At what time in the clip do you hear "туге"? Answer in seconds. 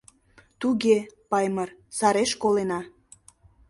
0.59-0.97